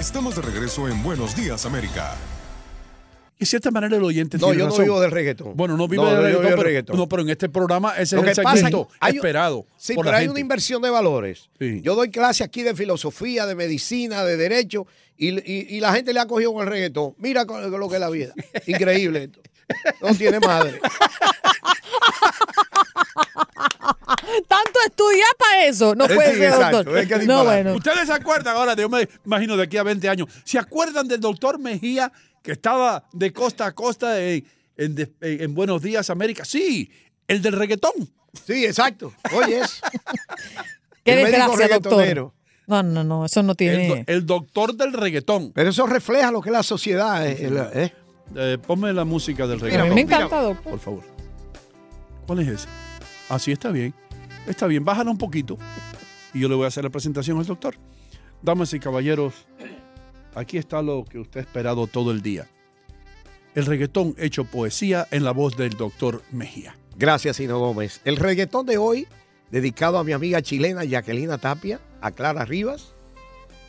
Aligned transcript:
Estamos 0.00 0.36
de 0.36 0.42
regreso 0.42 0.88
en 0.88 1.02
Buenos 1.02 1.34
Días, 1.34 1.66
América. 1.66 2.14
Y 3.36 3.40
de 3.40 3.46
cierta 3.46 3.70
manera 3.70 3.96
el 3.96 4.02
oyente 4.02 4.36
No, 4.38 4.46
tiene 4.46 4.58
yo 4.60 4.64
no 4.64 4.70
razón. 4.70 4.84
vivo 4.84 5.00
del 5.00 5.10
reggaetón. 5.10 5.56
Bueno, 5.56 5.76
no 5.76 5.86
vive 5.86 6.02
No, 6.02 6.08
del 6.10 6.16
reggaetón, 6.18 6.30
vivo 6.40 6.42
del 6.48 6.56
pero, 6.56 6.62
reggaetón. 6.68 6.96
no, 6.96 7.08
pero 7.08 7.22
en 7.22 7.28
este 7.30 7.48
programa 7.48 7.94
ese 7.96 8.16
Lo 8.16 8.22
es 8.22 8.28
el 8.28 8.34
que 8.44 8.50
que 8.50 8.56
segmento 8.56 8.88
hay 9.00 9.16
esperado 9.16 9.66
Sí, 9.76 9.94
por 9.94 10.04
pero 10.04 10.12
la 10.12 10.18
hay 10.18 10.22
gente. 10.24 10.32
una 10.32 10.40
inversión 10.40 10.82
de 10.82 10.90
valores. 10.90 11.48
Sí. 11.58 11.80
Yo 11.82 11.94
doy 11.94 12.10
clase 12.10 12.42
aquí 12.42 12.62
de 12.62 12.74
filosofía, 12.74 13.46
de 13.46 13.54
medicina, 13.54 14.24
de 14.24 14.36
derecho, 14.36 14.86
y, 15.16 15.28
y- 15.30 15.66
y 15.76 15.80
la 15.80 15.92
gente 15.92 16.12
le 16.12 16.20
ha 16.20 16.26
cogido 16.26 16.52
con 16.52 16.62
el 16.62 16.68
reggaetón. 16.68 17.14
Mira 17.18 17.44
lo 17.44 17.88
que 17.88 17.94
es 17.94 18.00
la 18.00 18.10
vida. 18.10 18.32
Increíble 18.66 19.24
esto. 19.24 19.40
No 20.00 20.14
tiene 20.14 20.40
madre. 20.40 20.80
Tanto 24.46 24.78
estudiar 24.86 25.28
para 25.38 25.64
eso. 25.66 25.94
No 25.94 26.06
Sí, 26.06 26.14
puede 26.14 26.34
ser, 26.34 26.42
exacto, 26.44 26.76
doctor. 26.78 26.98
es 26.98 27.06
que 27.08 27.14
no, 27.14 27.20
disparar. 27.20 27.44
bueno. 27.44 27.74
¿Ustedes 27.74 28.06
se 28.06 28.12
acuerdan 28.12 28.56
ahora? 28.56 28.74
Yo 28.76 28.88
me 28.88 29.08
imagino 29.24 29.56
de 29.56 29.62
aquí 29.64 29.76
a 29.76 29.82
20 29.82 30.08
años. 30.08 30.28
¿Se 30.44 30.58
acuerdan 30.58 31.08
del 31.08 31.20
doctor 31.20 31.58
Mejía 31.58 32.12
que 32.42 32.52
estaba 32.52 33.04
de 33.12 33.32
costa 33.32 33.66
a 33.66 33.72
costa 33.74 34.16
en, 34.20 34.44
Buenos 35.54 35.82
Días, 35.82 36.08
América? 36.10 36.44
Sí, 36.44 36.90
el 37.26 37.42
del 37.42 37.54
reggaetón. 37.54 37.92
Sí, 38.46 38.64
exacto. 38.66 39.12
Oye, 39.34 39.60
es. 39.60 39.80
Qué 41.04 41.12
el 41.22 41.30
desgracia, 41.32 41.68
doctor. 41.80 42.32
No, 42.66 42.82
no, 42.82 43.02
no, 43.02 43.24
eso 43.24 43.42
no 43.42 43.52
El, 43.52 43.56
tiene. 43.56 43.88
do- 43.88 44.04
el 44.06 44.26
doctor 44.26 44.74
del 44.74 44.92
reggaetón. 44.92 45.52
Pero 45.54 45.70
eso 45.70 45.86
refleja 45.86 46.30
lo 46.30 46.42
que 46.42 46.50
es 46.50 46.52
la 46.52 46.62
sociedad. 46.62 47.26
eh, 47.26 47.46
el- 47.46 47.56
eh. 47.72 47.92
Eh, 48.36 48.58
ponme 48.64 48.92
la 48.92 49.06
música 49.06 49.46
del 49.46 49.58
a 49.58 49.62
reggaetón. 49.62 49.88
mí 49.88 49.94
me 49.94 50.04
mira, 50.04 50.16
encanta, 50.18 50.42
doctor. 50.42 50.70
Por 50.72 50.78
favor. 50.80 51.02
¿Cuál 52.26 52.40
es 52.40 52.48
ese? 52.48 52.68
Ah, 53.30 53.38
sí, 53.38 53.52
está 53.52 53.70
bien. 53.70 53.94
Está 54.48 54.66
bien, 54.66 54.84
bájala 54.84 55.10
un 55.10 55.18
poquito. 55.18 55.58
Y 56.34 56.40
yo 56.40 56.48
le 56.48 56.54
voy 56.54 56.64
a 56.64 56.68
hacer 56.68 56.84
la 56.84 56.90
presentación 56.90 57.38
al 57.38 57.46
doctor. 57.46 57.76
Damas 58.42 58.72
y 58.72 58.80
caballeros, 58.80 59.46
aquí 60.34 60.58
está 60.58 60.80
lo 60.82 61.04
que 61.04 61.18
usted 61.18 61.40
ha 61.40 61.42
esperado 61.42 61.86
todo 61.86 62.10
el 62.10 62.22
día. 62.22 62.48
El 63.54 63.66
reggaetón 63.66 64.14
hecho 64.18 64.44
poesía 64.44 65.06
en 65.10 65.24
la 65.24 65.32
voz 65.32 65.56
del 65.56 65.70
doctor 65.70 66.22
Mejía. 66.30 66.76
Gracias, 66.96 67.36
Sino 67.36 67.58
Gómez. 67.58 68.00
El 68.04 68.16
reggaetón 68.16 68.66
de 68.66 68.78
hoy, 68.78 69.06
dedicado 69.50 69.98
a 69.98 70.04
mi 70.04 70.12
amiga 70.12 70.40
chilena 70.42 70.84
Jacquelina 70.84 71.38
Tapia, 71.38 71.80
a 72.00 72.10
Clara 72.10 72.44
Rivas 72.44 72.94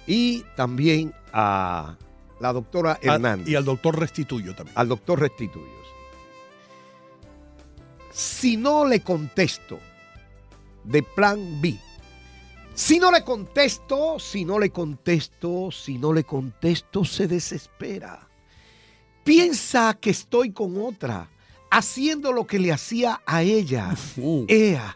y 0.05 0.43
también 0.55 1.13
a 1.33 1.97
la 2.39 2.53
doctora 2.53 2.99
Hernández. 3.01 3.47
y 3.47 3.55
al 3.55 3.65
doctor 3.65 3.99
Restituyo 3.99 4.55
también. 4.55 4.77
al 4.77 4.87
doctor 4.87 5.19
Restituyo. 5.19 5.65
sí. 8.11 8.49
Si 8.51 8.57
no 8.57 8.85
le 8.85 9.01
contesto 9.01 9.79
de 10.83 11.03
plan 11.03 11.61
B, 11.61 11.77
si 12.73 12.99
no 12.99 13.11
le 13.11 13.23
contesto, 13.23 14.19
si 14.19 14.45
no 14.45 14.57
le 14.59 14.69
contesto, 14.71 15.69
si 15.71 15.97
no 15.97 16.13
le 16.13 16.23
contesto, 16.23 17.03
se 17.03 17.27
desespera. 17.27 18.27
Piensa 19.23 19.93
que 19.99 20.09
estoy 20.11 20.51
con 20.51 20.77
otra, 20.81 21.29
haciendo 21.69 22.31
lo 22.31 22.47
que 22.47 22.57
le 22.59 22.71
hacía 22.71 23.21
a 23.25 23.41
ella. 23.43 23.93
Uh, 24.17 24.45
Ea, 24.47 24.95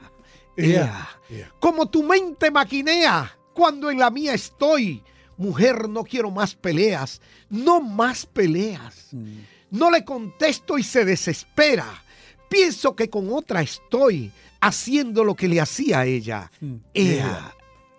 ea. 0.58 1.10
ea. 1.30 1.52
Como 1.60 1.90
tu 1.90 2.04
mente 2.04 2.50
maquinea 2.52 3.38
cuando 3.54 3.92
en 3.92 4.00
la 4.00 4.10
mía 4.10 4.34
estoy. 4.34 5.04
Mujer, 5.36 5.90
no 5.90 6.04
quiero 6.04 6.30
más 6.32 6.56
peleas, 6.56 7.20
no 7.50 7.82
más 7.82 8.26
peleas. 8.26 9.08
mm. 9.12 9.38
No 9.72 9.90
le 9.90 10.06
contesto 10.06 10.78
y 10.78 10.84
se 10.84 11.04
desespera. 11.04 12.04
Pienso 12.54 12.96
que 12.96 13.10
con 13.10 13.34
otra 13.34 13.64
estoy 13.64 14.32
haciendo 14.62 15.24
lo 15.24 15.34
que 15.34 15.48
le 15.48 15.60
hacía 15.60 16.02
a 16.02 16.06
ella. 16.06 16.52
Mm. 16.62 16.76
Ea, 16.94 17.56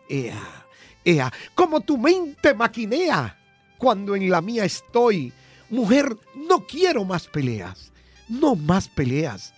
ea, 0.08 0.66
ea. 1.04 1.32
Como 1.56 1.80
tu 1.80 1.98
mente 1.98 2.54
maquinea 2.54 3.36
cuando 3.78 4.14
en 4.14 4.30
la 4.30 4.40
mía 4.40 4.64
estoy. 4.64 5.32
Mujer, 5.70 6.16
no 6.48 6.64
quiero 6.68 7.04
más 7.04 7.26
peleas. 7.26 7.90
No 8.28 8.54
más 8.54 8.86
peleas. 8.86 9.52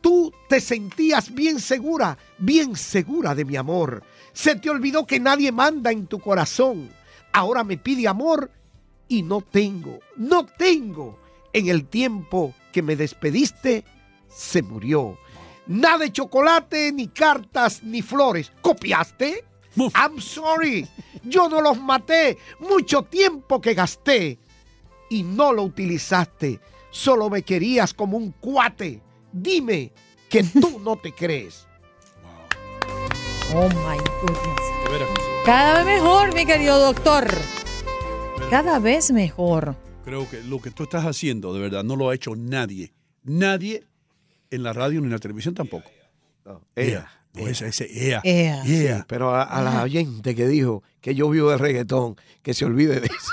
Tú 0.00 0.32
te 0.48 0.58
sentías 0.62 1.34
bien 1.34 1.60
segura, 1.60 2.16
bien 2.38 2.76
segura 2.76 3.34
de 3.34 3.44
mi 3.44 3.56
amor. 3.56 4.02
Se 4.32 4.54
te 4.54 4.70
olvidó 4.70 5.06
que 5.06 5.20
nadie 5.20 5.52
manda 5.52 5.92
en 5.92 6.06
tu 6.06 6.18
corazón. 6.18 6.88
Ahora 7.30 7.62
me 7.62 7.76
pide 7.76 8.08
amor 8.08 8.50
y 9.06 9.22
no 9.22 9.42
tengo, 9.42 10.00
no 10.16 10.46
tengo. 10.46 11.18
En 11.52 11.68
el 11.68 11.86
tiempo 11.86 12.54
que 12.76 12.82
me 12.82 12.94
despediste, 12.94 13.86
se 14.28 14.60
murió. 14.60 15.18
Nada 15.66 15.96
de 15.96 16.12
chocolate, 16.12 16.92
ni 16.92 17.08
cartas, 17.08 17.82
ni 17.82 18.02
flores. 18.02 18.52
¿Copiaste? 18.60 19.46
Uf. 19.78 19.94
I'm 19.96 20.20
sorry. 20.20 20.86
Yo 21.22 21.48
no 21.48 21.62
los 21.62 21.80
maté. 21.80 22.36
Mucho 22.60 23.04
tiempo 23.04 23.62
que 23.62 23.72
gasté. 23.72 24.38
Y 25.08 25.22
no 25.22 25.54
lo 25.54 25.62
utilizaste. 25.62 26.60
Solo 26.90 27.30
me 27.30 27.40
querías 27.40 27.94
como 27.94 28.18
un 28.18 28.32
cuate. 28.32 29.00
Dime 29.32 29.90
que 30.28 30.44
tú 30.44 30.78
no 30.78 30.96
te 30.96 31.12
crees. 31.12 31.66
Oh 33.54 33.70
my 33.70 33.96
goodness. 34.20 35.06
Cada 35.46 35.82
vez 35.82 36.02
mejor, 36.02 36.34
mi 36.34 36.44
querido 36.44 36.78
doctor. 36.78 37.26
Cada 38.50 38.78
vez 38.80 39.12
mejor. 39.12 39.76
Creo 40.06 40.30
que 40.30 40.40
lo 40.40 40.60
que 40.62 40.70
tú 40.70 40.84
estás 40.84 41.04
haciendo, 41.04 41.52
de 41.52 41.58
verdad, 41.58 41.82
no 41.82 41.96
lo 41.96 42.08
ha 42.08 42.14
hecho 42.14 42.36
nadie. 42.36 42.92
Nadie 43.24 43.82
en 44.52 44.62
la 44.62 44.72
radio 44.72 45.00
ni 45.00 45.06
en 45.06 45.12
la 45.12 45.18
televisión 45.18 45.52
tampoco. 45.52 45.90
Ea. 46.76 47.10
No, 47.34 47.48
ese, 47.48 47.66
ese 47.66 47.88
ea. 48.08 48.20
Ea. 48.22 48.62
Ea. 48.64 49.04
Pero 49.08 49.34
a, 49.34 49.42
a 49.42 49.62
la 49.62 49.82
oyente 49.82 50.36
que 50.36 50.46
dijo 50.46 50.84
que 51.00 51.16
yo 51.16 51.28
vivo 51.28 51.50
de 51.50 51.58
reggaetón, 51.58 52.14
que 52.44 52.54
se 52.54 52.64
olvide 52.64 53.00
de 53.00 53.06
eso. 53.06 53.32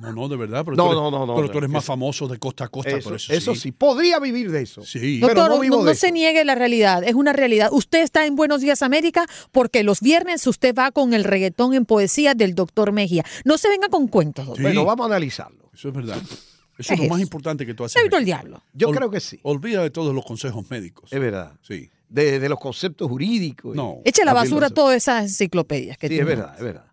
No, 0.00 0.12
no, 0.12 0.28
de 0.28 0.36
verdad. 0.36 0.64
Pero 0.64 0.76
No, 0.76 0.84
tú 0.84 0.90
eres, 0.92 1.02
no, 1.02 1.10
no, 1.10 1.26
no, 1.26 1.34
Pero 1.36 1.50
tú 1.50 1.58
eres 1.58 1.70
más 1.70 1.82
eso- 1.84 1.92
famoso 1.92 2.28
de 2.28 2.38
costa 2.38 2.64
a 2.64 2.68
costa, 2.68 2.90
Eso, 2.96 3.08
por 3.10 3.16
eso, 3.16 3.32
eso 3.32 3.54
sí. 3.54 3.72
podría 3.72 4.18
vivir 4.18 4.50
de 4.50 4.62
eso. 4.62 4.82
Sí. 4.82 5.18
Pero 5.20 5.34
Doctor, 5.34 5.50
no 5.50 5.56
no, 5.56 5.60
vivo 5.62 5.76
no 5.78 5.84
de 5.84 5.94
se 5.94 6.06
eso. 6.08 6.14
niegue 6.14 6.44
la 6.44 6.54
realidad, 6.54 7.02
es 7.04 7.14
una 7.14 7.32
realidad. 7.32 7.68
Usted 7.72 8.02
está 8.02 8.26
en 8.26 8.36
Buenos 8.36 8.60
Días 8.60 8.82
América 8.82 9.26
porque 9.52 9.82
los 9.82 10.00
viernes 10.00 10.46
usted 10.46 10.74
va 10.74 10.90
con 10.92 11.14
el 11.14 11.24
reggaetón 11.24 11.74
en 11.74 11.84
poesía 11.84 12.34
del 12.34 12.54
doctor 12.54 12.92
Mejía. 12.92 13.24
No 13.44 13.58
se 13.58 13.68
venga 13.68 13.88
con 13.88 14.08
cuentos, 14.08 14.46
doctor. 14.46 14.56
Sí. 14.58 14.62
Bueno, 14.62 14.84
vamos 14.84 15.04
a 15.04 15.06
analizarlo. 15.06 15.70
Eso 15.74 15.88
es 15.88 15.94
verdad. 15.94 16.16
Eso 16.78 16.88
¿Qué 16.88 16.94
es 16.94 17.00
lo 17.00 17.08
más 17.08 17.20
importante 17.20 17.66
que 17.66 17.74
tú 17.74 17.84
haces. 17.84 17.94
Se 17.94 17.98
ha 17.98 18.02
visto 18.02 18.16
el 18.18 18.24
diablo. 18.24 18.62
Yo 18.72 18.88
Ol- 18.90 18.96
creo 18.96 19.10
que 19.10 19.18
sí. 19.18 19.40
Olvida 19.42 19.82
de 19.82 19.90
todos 19.90 20.14
los 20.14 20.24
consejos 20.24 20.70
médicos. 20.70 21.12
Es 21.12 21.18
verdad. 21.20 21.54
Sí. 21.62 21.90
De, 22.08 22.38
de 22.38 22.48
los 22.48 22.58
conceptos 22.58 23.08
jurídicos. 23.08 23.74
No. 23.76 23.98
Eche 24.04 24.22
a 24.22 24.24
la 24.24 24.32
La 24.32 24.40
basura 24.40 24.70
todas 24.70 24.96
esas 24.96 25.24
enciclopedias 25.24 25.98
que 25.98 26.08
Sí, 26.08 26.18
es 26.18 26.24
verdad, 26.24 26.54
es 26.56 26.62
verdad. 26.64 26.84